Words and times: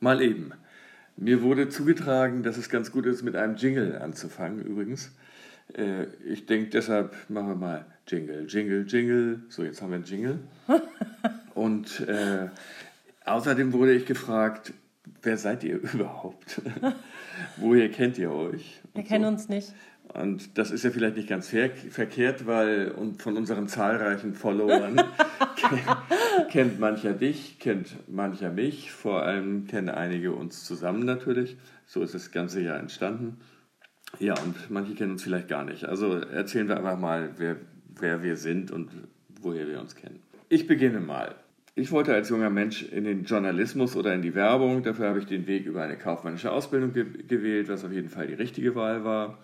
Mal 0.00 0.22
eben. 0.22 0.52
Mir 1.16 1.42
wurde 1.42 1.68
zugetragen, 1.68 2.42
dass 2.42 2.56
es 2.56 2.70
ganz 2.70 2.90
gut 2.90 3.04
ist, 3.04 3.22
mit 3.22 3.36
einem 3.36 3.56
Jingle 3.56 3.98
anzufangen, 3.98 4.64
übrigens. 4.64 5.12
Äh, 5.76 6.06
ich 6.24 6.46
denke, 6.46 6.70
deshalb 6.70 7.14
machen 7.28 7.48
wir 7.48 7.54
mal 7.54 7.84
Jingle, 8.06 8.46
Jingle, 8.48 8.86
Jingle. 8.88 9.42
So, 9.50 9.62
jetzt 9.62 9.82
haben 9.82 9.90
wir 9.90 9.96
einen 9.96 10.04
Jingle. 10.04 10.38
Und 11.54 12.00
äh, 12.00 12.48
außerdem 13.26 13.74
wurde 13.74 13.92
ich 13.92 14.06
gefragt, 14.06 14.72
wer 15.22 15.36
seid 15.36 15.64
ihr 15.64 15.76
überhaupt? 15.92 16.62
Woher 17.58 17.90
kennt 17.90 18.16
ihr 18.16 18.32
euch? 18.32 18.80
Wir 18.94 19.04
kennen 19.04 19.24
so. 19.24 19.30
uns 19.30 19.48
nicht. 19.50 19.74
Und 20.14 20.58
das 20.58 20.70
ist 20.70 20.82
ja 20.82 20.90
vielleicht 20.90 21.16
nicht 21.16 21.28
ganz 21.28 21.48
ver 21.48 21.70
verkehrt, 21.70 22.46
weil 22.46 22.90
und 22.90 23.22
von 23.22 23.36
unseren 23.36 23.68
zahlreichen 23.68 24.34
Followern 24.34 25.00
kennt 26.50 26.80
mancher 26.80 27.12
dich, 27.12 27.58
kennt 27.60 28.08
mancher 28.08 28.50
mich, 28.50 28.90
vor 28.90 29.22
allem 29.22 29.66
kennen 29.66 29.88
einige 29.88 30.32
uns 30.32 30.64
zusammen 30.64 31.04
natürlich. 31.04 31.56
So 31.86 32.02
ist 32.02 32.14
das 32.14 32.32
Ganze 32.32 32.60
ja 32.60 32.76
entstanden. 32.76 33.38
Ja, 34.18 34.34
und 34.42 34.70
manche 34.70 34.94
kennen 34.94 35.12
uns 35.12 35.22
vielleicht 35.22 35.48
gar 35.48 35.64
nicht. 35.64 35.84
Also 35.84 36.14
erzählen 36.14 36.66
wir 36.66 36.76
einfach 36.76 36.98
mal, 36.98 37.30
wer, 37.36 37.56
wer 38.00 38.22
wir 38.22 38.36
sind 38.36 38.72
und 38.72 38.90
woher 39.40 39.68
wir 39.68 39.80
uns 39.80 39.94
kennen. 39.94 40.20
Ich 40.48 40.66
beginne 40.66 41.00
mal. 41.00 41.36
Ich 41.76 41.92
wollte 41.92 42.12
als 42.12 42.28
junger 42.28 42.50
Mensch 42.50 42.82
in 42.82 43.04
den 43.04 43.24
Journalismus 43.24 43.94
oder 43.94 44.12
in 44.12 44.22
die 44.22 44.34
Werbung. 44.34 44.82
Dafür 44.82 45.08
habe 45.08 45.20
ich 45.20 45.26
den 45.26 45.46
Weg 45.46 45.66
über 45.66 45.82
eine 45.82 45.96
kaufmännische 45.96 46.50
Ausbildung 46.50 46.92
ge 46.92 47.06
gewählt, 47.28 47.68
was 47.68 47.84
auf 47.84 47.92
jeden 47.92 48.08
Fall 48.08 48.26
die 48.26 48.34
richtige 48.34 48.74
Wahl 48.74 49.04
war. 49.04 49.38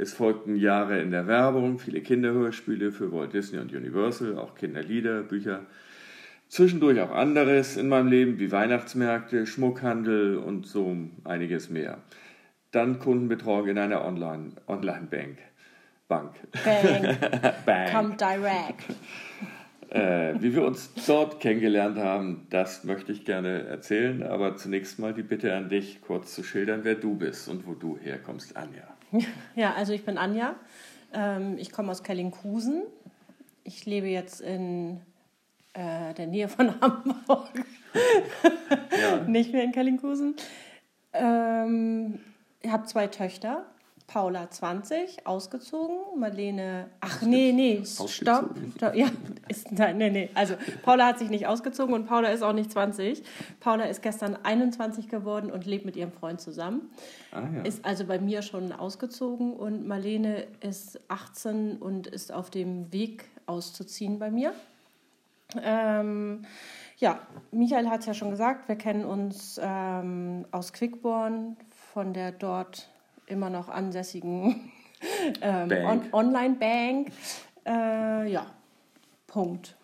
Es 0.00 0.12
folgten 0.12 0.54
Jahre 0.54 1.00
in 1.00 1.10
der 1.10 1.26
Werbung, 1.26 1.80
viele 1.80 2.00
Kinderhörspiele 2.00 2.92
für 2.92 3.10
Walt 3.10 3.32
Disney 3.32 3.58
und 3.58 3.74
Universal, 3.74 4.38
auch 4.38 4.54
Kinderlieder, 4.54 5.24
Bücher. 5.24 5.66
Zwischendurch 6.46 7.00
auch 7.00 7.10
anderes 7.10 7.76
in 7.76 7.88
meinem 7.88 8.06
Leben, 8.06 8.38
wie 8.38 8.52
Weihnachtsmärkte, 8.52 9.44
Schmuckhandel 9.44 10.36
und 10.36 10.68
so 10.68 10.96
einiges 11.24 11.68
mehr. 11.68 11.98
Dann 12.70 13.00
Kundenbetreuung 13.00 13.66
in 13.66 13.78
einer 13.78 14.04
Online-Bank. 14.04 14.62
Online 14.68 15.08
Bank. 15.10 15.38
Bank. 16.06 16.34
Bank. 17.66 17.90
Come 17.90 18.16
direct. 18.16 18.84
Äh, 19.90 20.40
wie 20.40 20.54
wir 20.54 20.64
uns 20.64 20.92
dort 21.08 21.40
kennengelernt 21.40 21.98
haben, 21.98 22.46
das 22.50 22.84
möchte 22.84 23.10
ich 23.10 23.24
gerne 23.24 23.64
erzählen. 23.64 24.22
Aber 24.22 24.54
zunächst 24.54 25.00
mal 25.00 25.12
die 25.12 25.24
Bitte 25.24 25.56
an 25.56 25.68
dich, 25.68 26.02
kurz 26.02 26.36
zu 26.36 26.44
schildern, 26.44 26.84
wer 26.84 26.94
du 26.94 27.16
bist 27.16 27.48
und 27.48 27.66
wo 27.66 27.74
du 27.74 27.98
herkommst, 27.98 28.56
Anja. 28.56 28.97
Ja, 29.54 29.74
also 29.74 29.92
ich 29.92 30.04
bin 30.04 30.18
Anja. 30.18 30.56
Ähm, 31.12 31.56
ich 31.58 31.72
komme 31.72 31.90
aus 31.90 32.02
Kellinghusen. 32.02 32.82
Ich 33.64 33.86
lebe 33.86 34.06
jetzt 34.06 34.40
in 34.40 35.00
äh, 35.72 36.14
der 36.14 36.26
Nähe 36.26 36.48
von 36.48 36.74
Hamburg. 36.80 37.64
ja. 39.00 39.24
Nicht 39.26 39.52
mehr 39.52 39.64
in 39.64 39.72
Kellinghusen. 39.72 40.36
Ähm, 41.12 42.20
ich 42.60 42.70
habe 42.70 42.86
zwei 42.86 43.06
Töchter. 43.06 43.66
Paula 44.08 44.50
20, 44.50 45.26
ausgezogen. 45.26 45.96
Marlene, 46.16 46.88
ach 47.00 47.20
nee, 47.20 47.52
nee, 47.52 47.84
stopp. 47.84 48.08
stopp. 48.08 48.94
Ja, 48.94 49.08
ist, 49.48 49.70
nein, 49.70 49.98
nee, 49.98 50.08
nee. 50.08 50.30
Also 50.34 50.54
Paula 50.82 51.08
hat 51.08 51.18
sich 51.18 51.28
nicht 51.28 51.46
ausgezogen 51.46 51.94
und 51.94 52.06
Paula 52.06 52.30
ist 52.30 52.42
auch 52.42 52.54
nicht 52.54 52.72
20. 52.72 53.22
Paula 53.60 53.84
ist 53.84 54.00
gestern 54.00 54.38
21 54.42 55.08
geworden 55.08 55.50
und 55.50 55.66
lebt 55.66 55.84
mit 55.84 55.94
ihrem 55.94 56.10
Freund 56.10 56.40
zusammen. 56.40 56.90
Ah, 57.32 57.42
ja. 57.54 57.62
Ist 57.62 57.84
also 57.84 58.06
bei 58.06 58.18
mir 58.18 58.40
schon 58.40 58.72
ausgezogen 58.72 59.52
und 59.52 59.86
Marlene 59.86 60.46
ist 60.60 60.98
18 61.08 61.76
und 61.76 62.06
ist 62.06 62.32
auf 62.32 62.48
dem 62.48 62.90
Weg 62.90 63.26
auszuziehen 63.44 64.18
bei 64.18 64.30
mir. 64.30 64.54
Ähm, 65.62 66.46
ja, 66.96 67.20
Michael 67.50 67.90
hat 67.90 68.00
es 68.00 68.06
ja 68.06 68.14
schon 68.14 68.30
gesagt, 68.30 68.68
wir 68.68 68.76
kennen 68.76 69.04
uns 69.04 69.60
ähm, 69.62 70.46
aus 70.50 70.72
Quickborn 70.72 71.58
von 71.92 72.14
der 72.14 72.32
dort 72.32 72.88
immer 73.28 73.50
noch 73.50 73.68
ansässigen 73.68 74.70
ähm, 75.40 75.70
On 75.84 76.02
Online-Bank. 76.12 77.08
Äh, 77.66 78.30
ja, 78.30 78.46
Punkt. 79.26 79.76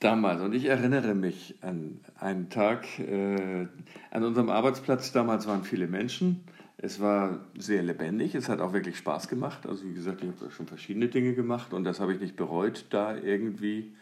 Damals, 0.00 0.42
und 0.42 0.52
ich 0.52 0.64
erinnere 0.64 1.14
mich 1.14 1.54
an 1.62 2.00
einen 2.18 2.50
Tag 2.50 2.98
äh, 2.98 3.68
an 4.10 4.24
unserem 4.24 4.50
Arbeitsplatz. 4.50 5.12
Damals 5.12 5.46
waren 5.46 5.62
viele 5.62 5.86
Menschen. 5.86 6.44
Es 6.76 7.00
war 7.00 7.38
sehr 7.56 7.82
lebendig. 7.84 8.34
Es 8.34 8.48
hat 8.48 8.60
auch 8.60 8.72
wirklich 8.72 8.98
Spaß 8.98 9.28
gemacht. 9.28 9.64
Also, 9.66 9.84
wie 9.84 9.94
gesagt, 9.94 10.24
ich 10.24 10.28
habe 10.28 10.50
schon 10.50 10.66
verschiedene 10.66 11.06
Dinge 11.06 11.34
gemacht 11.34 11.72
und 11.72 11.84
das 11.84 12.00
habe 12.00 12.12
ich 12.12 12.20
nicht 12.20 12.34
bereut, 12.34 12.86
da 12.90 13.16
irgendwie 13.16 13.94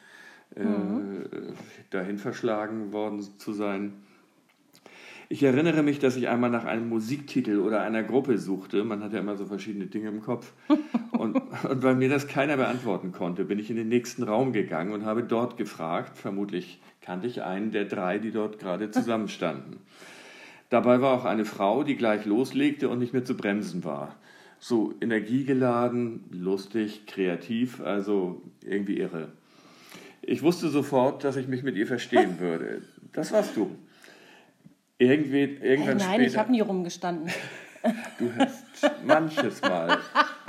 äh, 0.56 0.64
mhm. 0.64 1.26
dahin 1.90 2.16
verschlagen 2.16 2.94
worden 2.94 3.20
zu 3.38 3.52
sein. 3.52 3.92
Ich 5.32 5.44
erinnere 5.44 5.84
mich, 5.84 6.00
dass 6.00 6.16
ich 6.16 6.28
einmal 6.28 6.50
nach 6.50 6.64
einem 6.64 6.88
Musiktitel 6.88 7.60
oder 7.60 7.82
einer 7.82 8.02
Gruppe 8.02 8.36
suchte. 8.36 8.82
Man 8.82 9.00
hat 9.00 9.12
ja 9.12 9.20
immer 9.20 9.36
so 9.36 9.46
verschiedene 9.46 9.86
Dinge 9.86 10.08
im 10.08 10.22
Kopf. 10.22 10.52
Und, 11.12 11.36
und 11.36 11.82
weil 11.84 11.94
mir 11.94 12.08
das 12.08 12.26
keiner 12.26 12.56
beantworten 12.56 13.12
konnte, 13.12 13.44
bin 13.44 13.60
ich 13.60 13.70
in 13.70 13.76
den 13.76 13.86
nächsten 13.86 14.24
Raum 14.24 14.52
gegangen 14.52 14.92
und 14.92 15.04
habe 15.04 15.22
dort 15.22 15.56
gefragt. 15.56 16.18
Vermutlich 16.18 16.80
kannte 17.00 17.28
ich 17.28 17.42
einen 17.42 17.70
der 17.70 17.84
drei, 17.84 18.18
die 18.18 18.32
dort 18.32 18.58
gerade 18.58 18.90
zusammenstanden. 18.90 19.76
Dabei 20.68 21.00
war 21.00 21.12
auch 21.12 21.24
eine 21.24 21.44
Frau, 21.44 21.84
die 21.84 21.94
gleich 21.94 22.26
loslegte 22.26 22.88
und 22.88 22.98
nicht 22.98 23.12
mehr 23.12 23.24
zu 23.24 23.36
bremsen 23.36 23.84
war. 23.84 24.16
So 24.58 24.94
energiegeladen, 25.00 26.24
lustig, 26.32 27.06
kreativ, 27.06 27.80
also 27.80 28.42
irgendwie 28.64 28.98
irre. 28.98 29.28
Ich 30.22 30.42
wusste 30.42 30.70
sofort, 30.70 31.22
dass 31.22 31.36
ich 31.36 31.46
mich 31.46 31.62
mit 31.62 31.76
ihr 31.76 31.86
verstehen 31.86 32.40
würde. 32.40 32.82
Das 33.12 33.30
warst 33.30 33.56
du. 33.56 33.70
Irgendwie, 35.00 35.44
irgendwann 35.62 35.98
hey, 35.98 36.08
nein, 36.08 36.14
später, 36.16 36.22
ich 36.30 36.36
habe 36.36 36.52
nie 36.52 36.60
rumgestanden. 36.60 37.32
Du 38.18 38.30
hast 38.36 38.90
manches 39.06 39.62
Mal 39.62 39.98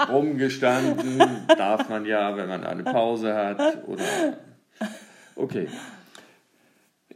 rumgestanden, 0.10 1.48
darf 1.48 1.88
man 1.88 2.06
ja, 2.06 2.36
wenn 2.36 2.50
man 2.50 2.66
eine 2.66 2.84
Pause 2.84 3.34
hat. 3.34 3.88
Oder 3.88 4.04
okay. 5.38 5.70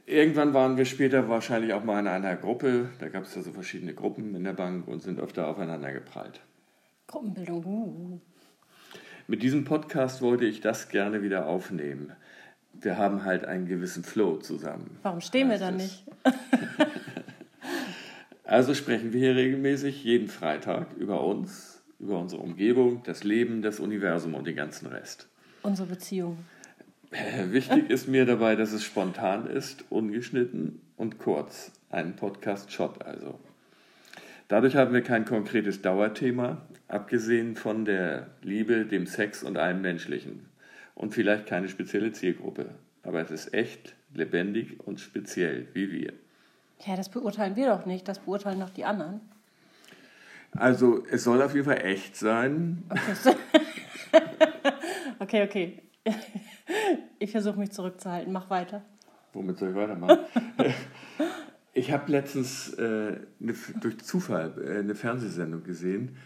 Irgendwann 0.06 0.54
waren 0.54 0.78
wir 0.78 0.86
später 0.86 1.28
wahrscheinlich 1.28 1.74
auch 1.74 1.84
mal 1.84 2.00
in 2.00 2.08
einer 2.08 2.38
Gruppe. 2.38 2.92
Da 3.00 3.10
gab 3.10 3.24
es 3.24 3.36
ja 3.36 3.42
so 3.42 3.52
verschiedene 3.52 3.94
Gruppen 3.94 4.34
in 4.36 4.46
der 4.46 4.54
Bank 4.54 4.88
und 4.88 5.04
sind 5.04 5.20
öfter 5.20 5.50
aufeinander 5.50 5.92
geprallt. 5.92 6.40
Gruppenbildung. 7.08 7.66
Uh. 7.66 8.20
Mit 9.28 9.44
diesem 9.44 9.66
Podcast 9.66 10.22
wollte 10.22 10.46
ich 10.46 10.62
das 10.62 10.88
gerne 10.88 11.22
wieder 11.24 11.48
aufnehmen. 11.48 12.14
Wir 12.72 12.98
haben 12.98 13.26
halt 13.26 13.44
einen 13.44 13.66
gewissen 13.66 14.06
Flow 14.06 14.38
zusammen. 14.38 14.98
Warum 15.04 15.20
stehen 15.20 15.50
wir 15.50 15.58
dann 15.58 15.76
nicht? 15.76 16.06
Also 18.46 18.76
sprechen 18.76 19.12
wir 19.12 19.20
hier 19.20 19.36
regelmäßig 19.36 20.04
jeden 20.04 20.28
Freitag 20.28 20.94
über 20.98 21.24
uns, 21.24 21.84
über 22.00 22.20
unsere 22.20 22.44
Umgebung, 22.44 23.02
das 23.04 23.24
Leben, 23.24 23.64
das 23.64 23.80
Universum 23.80 24.36
und 24.36 24.46
den 24.46 24.56
ganzen 24.56 24.86
Rest. 24.86 25.28
Unsere 25.64 25.88
Beziehung. 25.88 26.38
Äh, 27.10 27.52
wichtig 27.52 27.90
ist 27.90 28.08
mir 28.08 28.26
dabei, 28.26 28.56
dass 28.56 28.72
es 28.72 28.84
spontan 28.84 29.48
ist, 29.48 29.86
ungeschnitten 29.90 30.80
und 30.96 31.18
kurz. 31.18 31.72
Ein 31.90 32.16
Podcast-Shot 32.16 33.04
also. 33.04 33.40
Dadurch 34.48 34.76
haben 34.76 34.94
wir 34.94 35.02
kein 35.02 35.26
konkretes 35.26 35.82
Dauerthema, 35.82 36.68
abgesehen 36.88 37.56
von 37.56 37.84
der 37.84 38.28
Liebe, 38.44 38.86
dem 38.86 39.08
Sex 39.08 39.42
und 39.42 39.58
allem 39.58 39.82
Menschlichen. 39.82 40.46
Und 40.94 41.16
vielleicht 41.16 41.48
keine 41.48 41.68
spezielle 41.68 42.12
Zielgruppe. 42.12 42.70
Aber 43.02 43.22
es 43.22 43.32
ist 43.32 43.56
echt, 43.56 43.96
lebendig 44.14 44.80
und 44.86 45.00
speziell, 45.00 45.68
wie 45.74 45.92
wir. 45.92 46.14
Ja, 46.86 46.96
das 46.96 47.10
beurteilen 47.10 47.56
wir 47.56 47.68
doch 47.68 47.86
nicht, 47.86 48.08
das 48.08 48.20
beurteilen 48.20 48.60
doch 48.60 48.70
die 48.70 48.86
anderen. 48.86 49.22
Also 50.52 51.04
es 51.10 51.24
soll 51.24 51.42
auf 51.42 51.54
jeden 51.54 51.66
Fall 51.66 51.84
echt 51.84 52.16
sein. 52.16 52.84
Okay, 55.20 55.44
okay. 55.44 55.44
okay. 55.44 55.82
Ich 57.20 57.32
versuche 57.32 57.60
mich 57.60 57.72
zurückzuhalten. 57.72 58.32
Mach 58.32 58.50
weiter. 58.50 58.84
Womit 59.34 59.58
soll 59.58 59.70
ich 59.70 59.76
weitermachen? 59.76 60.20
ich 61.74 61.92
habe 61.92 62.12
letztens 62.12 62.74
äh, 62.76 63.18
eine, 63.42 63.56
durch 63.82 63.98
Zufall 64.00 64.54
äh, 64.64 64.80
eine 64.80 64.96
Fernsehsendung 64.96 65.64
gesehen. 65.64 66.18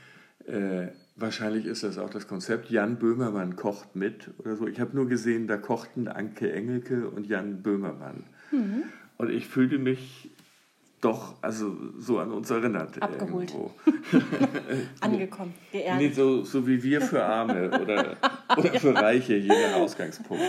Äh, 0.46 0.90
wahrscheinlich 1.16 1.66
ist 1.66 1.84
das 1.84 1.98
auch 1.98 2.10
das 2.10 2.28
Konzept. 2.28 2.70
Jan 2.70 2.98
Böhmermann 2.98 3.56
kocht 3.56 3.96
mit 3.96 4.32
oder 4.38 4.56
so. 4.56 4.68
Ich 4.68 4.80
habe 4.80 4.96
nur 4.96 5.08
gesehen, 5.08 5.48
da 5.48 5.58
kochten 5.58 6.08
Anke 6.08 6.52
Engelke 6.52 7.10
und 7.10 7.28
Jan 7.28 7.64
Böhmermann. 7.64 8.26
Mhm. 8.52 8.84
Und 9.18 9.32
ich 9.32 9.48
fühlte 9.48 9.80
mich 9.80 10.30
doch 11.02 11.36
also 11.42 11.76
so 11.98 12.20
an 12.20 12.32
uns 12.32 12.50
erinnert. 12.50 13.02
Abgeholt. 13.02 13.54
Angekommen, 15.02 15.54
geerdet. 15.72 16.02
Nee, 16.02 16.10
so, 16.10 16.44
so 16.44 16.68
wie 16.68 16.82
wir 16.84 17.02
für 17.02 17.24
Arme 17.24 17.68
oder, 17.70 18.18
oder 18.58 18.74
ja. 18.74 18.80
für 18.80 18.96
Reiche, 18.96 19.36
jeder 19.36 19.78
Ausgangspunkt. 19.78 20.44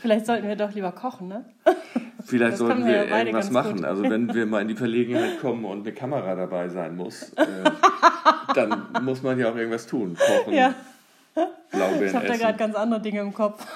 Vielleicht 0.00 0.26
sollten 0.26 0.46
wir 0.46 0.56
doch 0.56 0.72
lieber 0.72 0.92
kochen, 0.92 1.28
ne? 1.28 1.44
Vielleicht 2.24 2.52
das 2.52 2.58
sollten 2.58 2.86
wir, 2.86 3.08
wir 3.08 3.18
irgendwas 3.18 3.50
machen. 3.50 3.76
Gut. 3.76 3.84
Also 3.84 4.02
wenn 4.04 4.32
wir 4.32 4.46
mal 4.46 4.62
in 4.62 4.68
die 4.68 4.76
Verlegenheit 4.76 5.40
kommen 5.40 5.64
und 5.64 5.80
eine 5.80 5.92
Kamera 5.92 6.34
dabei 6.34 6.68
sein 6.68 6.96
muss, 6.96 7.32
äh, 7.34 7.44
dann 8.54 8.86
muss 9.02 9.22
man 9.22 9.38
ja 9.38 9.50
auch 9.50 9.56
irgendwas 9.56 9.86
tun. 9.86 10.16
Kochen, 10.16 10.54
ja. 10.54 10.74
Blaubeeren 11.70 12.06
Ich 12.06 12.14
habe 12.14 12.26
da 12.26 12.36
gerade 12.36 12.58
ganz 12.58 12.74
andere 12.74 13.00
Dinge 13.00 13.20
im 13.20 13.34
Kopf. 13.34 13.66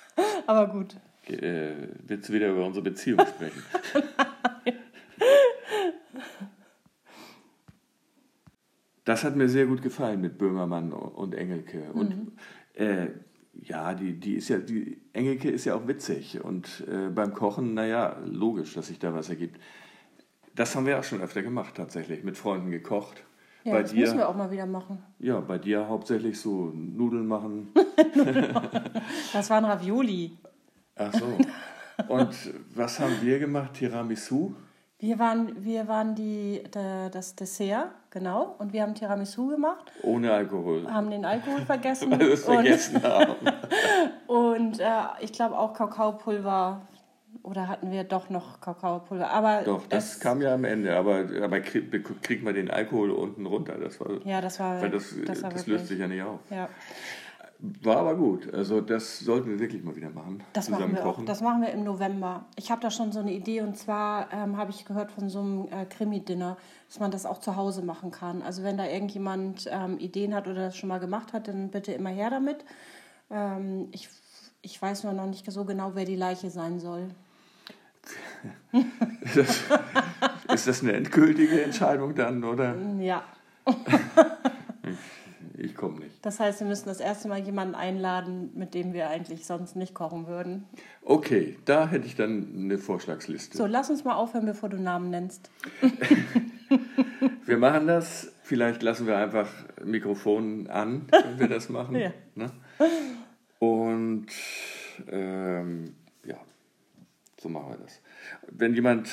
Aber 0.46 0.66
gut. 0.68 0.96
Äh, 1.26 1.72
willst 2.06 2.28
du 2.28 2.32
wieder 2.32 2.48
über 2.48 2.64
unsere 2.64 2.82
Beziehung 2.82 3.20
sprechen? 3.20 3.62
Das 9.10 9.24
hat 9.24 9.34
mir 9.34 9.48
sehr 9.48 9.66
gut 9.66 9.82
gefallen 9.82 10.20
mit 10.20 10.38
Böhmermann 10.38 10.92
und 10.92 11.34
Engelke. 11.34 11.90
Und 11.94 12.10
mhm. 12.10 12.32
äh, 12.74 13.08
ja, 13.54 13.92
die, 13.92 14.20
die 14.20 14.34
ist 14.34 14.48
ja, 14.50 14.58
die 14.58 15.00
Engelke 15.12 15.50
ist 15.50 15.64
ja 15.64 15.74
auch 15.74 15.88
witzig. 15.88 16.44
Und 16.44 16.84
äh, 16.88 17.08
beim 17.08 17.34
Kochen, 17.34 17.74
naja, 17.74 18.18
logisch, 18.24 18.74
dass 18.74 18.86
sich 18.86 19.00
da 19.00 19.12
was 19.12 19.28
ergibt. 19.28 19.60
Das 20.54 20.76
haben 20.76 20.86
wir 20.86 20.96
auch 20.96 21.02
schon 21.02 21.20
öfter 21.20 21.42
gemacht, 21.42 21.74
tatsächlich, 21.74 22.22
mit 22.22 22.36
Freunden 22.36 22.70
gekocht. 22.70 23.24
Ja, 23.64 23.72
bei 23.72 23.82
das 23.82 23.90
dir, 23.90 24.02
müssen 24.02 24.18
wir 24.18 24.28
auch 24.28 24.36
mal 24.36 24.52
wieder 24.52 24.66
machen. 24.66 25.02
Ja, 25.18 25.40
bei 25.40 25.58
dir 25.58 25.88
hauptsächlich 25.88 26.38
so 26.38 26.70
Nudeln 26.72 27.26
machen. 27.26 27.72
das 29.32 29.50
waren 29.50 29.64
Ravioli. 29.64 30.38
Ach 30.94 31.12
so. 31.12 31.36
Und 32.06 32.54
was 32.76 33.00
haben 33.00 33.16
wir 33.22 33.40
gemacht? 33.40 33.74
Tiramisu? 33.74 34.54
Wir 35.00 35.18
waren, 35.18 35.64
wir 35.64 35.88
waren 35.88 36.14
die, 36.14 36.62
der, 36.74 37.08
das 37.08 37.34
Dessert, 37.34 37.88
genau. 38.10 38.54
Und 38.58 38.74
wir 38.74 38.82
haben 38.82 38.94
Tiramisu 38.94 39.48
gemacht. 39.48 39.90
Ohne 40.02 40.30
Alkohol. 40.30 40.86
Haben 40.92 41.10
den 41.10 41.24
Alkohol 41.24 41.62
vergessen. 41.62 42.10
Weil 42.10 42.20
wir 42.20 42.32
es 42.34 42.44
vergessen 42.44 43.02
haben. 43.02 43.34
und 44.26 44.78
äh, 44.78 44.84
ich 45.20 45.32
glaube 45.32 45.58
auch 45.58 45.72
Kakaopulver 45.72 46.82
oder 47.42 47.68
hatten 47.68 47.90
wir 47.90 48.04
doch 48.04 48.28
noch 48.28 48.60
Kakaopulver? 48.60 49.30
Aber 49.30 49.62
doch, 49.62 49.86
das 49.86 50.20
kam 50.20 50.42
ja 50.42 50.52
am 50.52 50.64
Ende. 50.64 50.94
Aber, 50.94 51.24
aber 51.42 51.60
kriegt 51.60 52.22
krieg 52.22 52.42
man 52.42 52.54
den 52.54 52.70
Alkohol 52.70 53.10
unten 53.10 53.46
runter? 53.46 53.78
Das 53.78 53.98
war, 54.00 54.24
ja, 54.26 54.42
das 54.42 54.60
war. 54.60 54.82
Weil 54.82 54.90
das, 54.90 55.14
das, 55.24 55.40
das 55.40 55.66
löst 55.66 55.86
sich 55.86 55.98
ja 55.98 56.08
nicht 56.08 56.22
auf. 56.22 56.40
Ja. 56.50 56.68
War 57.62 57.98
aber 57.98 58.14
gut. 58.14 58.52
Also 58.54 58.80
das 58.80 59.18
sollten 59.18 59.50
wir 59.50 59.58
wirklich 59.58 59.84
mal 59.84 59.94
wieder 59.94 60.08
machen. 60.08 60.42
Das 60.54 60.70
machen 60.70 60.92
wir 60.92 61.02
kochen. 61.02 61.24
auch. 61.24 61.26
Das 61.26 61.42
machen 61.42 61.60
wir 61.60 61.70
im 61.70 61.84
November. 61.84 62.46
Ich 62.56 62.70
habe 62.70 62.80
da 62.80 62.90
schon 62.90 63.12
so 63.12 63.20
eine 63.20 63.32
Idee 63.32 63.60
und 63.60 63.76
zwar 63.76 64.32
ähm, 64.32 64.56
habe 64.56 64.70
ich 64.70 64.86
gehört 64.86 65.12
von 65.12 65.28
so 65.28 65.40
einem 65.40 65.68
äh, 65.70 65.84
Krimi-Dinner, 65.84 66.56
dass 66.88 67.00
man 67.00 67.10
das 67.10 67.26
auch 67.26 67.38
zu 67.38 67.56
Hause 67.56 67.82
machen 67.82 68.10
kann. 68.10 68.40
Also 68.40 68.62
wenn 68.62 68.78
da 68.78 68.86
irgendjemand 68.86 69.68
ähm, 69.70 69.98
Ideen 69.98 70.34
hat 70.34 70.46
oder 70.46 70.66
das 70.66 70.76
schon 70.76 70.88
mal 70.88 71.00
gemacht 71.00 71.34
hat, 71.34 71.48
dann 71.48 71.70
bitte 71.70 71.92
immer 71.92 72.10
her 72.10 72.30
damit. 72.30 72.64
Ähm, 73.30 73.88
ich, 73.92 74.08
ich 74.62 74.80
weiß 74.80 75.04
nur 75.04 75.12
noch 75.12 75.26
nicht 75.26 75.50
so 75.50 75.64
genau, 75.64 75.92
wer 75.94 76.06
die 76.06 76.16
Leiche 76.16 76.48
sein 76.48 76.80
soll. 76.80 77.08
das, 79.34 79.60
ist 80.54 80.66
das 80.66 80.82
eine 80.82 80.94
endgültige 80.94 81.62
Entscheidung 81.62 82.14
dann, 82.14 82.42
oder? 82.42 82.74
Ja. 82.98 83.22
ich, 85.60 85.74
komme 85.74 86.00
nicht. 86.00 86.24
Das 86.24 86.40
heißt, 86.40 86.60
wir 86.60 86.66
müssen 86.66 86.86
das 86.86 87.00
erste 87.00 87.28
Mal 87.28 87.40
jemanden 87.40 87.74
einladen, 87.74 88.50
mit 88.54 88.74
dem 88.74 88.92
wir 88.92 89.08
eigentlich 89.08 89.46
sonst 89.46 89.76
nicht 89.76 89.94
kochen 89.94 90.26
würden. 90.26 90.64
Okay, 91.02 91.56
da 91.64 91.88
hätte 91.88 92.06
ich 92.06 92.16
dann 92.16 92.52
eine 92.56 92.78
Vorschlagsliste. 92.78 93.56
So, 93.56 93.66
lass 93.66 93.90
uns 93.90 94.04
mal 94.04 94.14
aufhören, 94.14 94.46
bevor 94.46 94.68
du 94.68 94.76
Namen 94.78 95.10
nennst. 95.10 95.50
wir 97.46 97.58
machen 97.58 97.86
das. 97.86 98.32
Vielleicht 98.42 98.82
lassen 98.82 99.06
wir 99.06 99.16
einfach 99.16 99.48
Mikrofon 99.84 100.66
an, 100.66 101.06
wenn 101.10 101.38
wir 101.38 101.48
das 101.48 101.68
machen. 101.68 101.96
ja. 102.00 102.12
Ne? 102.34 102.50
Und 103.58 104.26
ähm, 105.08 105.94
so 107.40 107.48
machen 107.48 107.70
wir 107.70 107.78
das. 107.78 108.00
Wenn 108.50 108.74
jemand 108.74 109.08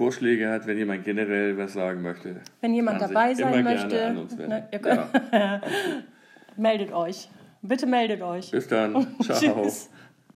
Vorschläge 0.00 0.48
hat, 0.48 0.66
wenn 0.66 0.78
jemand 0.78 1.04
generell 1.04 1.58
was 1.58 1.74
sagen 1.74 2.00
möchte. 2.00 2.36
Wenn 2.62 2.72
jemand 2.72 3.02
dabei 3.02 3.34
sein 3.34 3.62
möchte, 3.62 4.26
ne, 4.48 4.66
ja. 4.82 5.60
meldet 6.56 6.90
euch. 6.90 7.28
Bitte 7.60 7.84
meldet 7.84 8.22
euch. 8.22 8.50
Bis 8.50 8.66
dann. 8.66 9.06
Ciao. 9.22 9.62
Tschüss. 9.62 9.90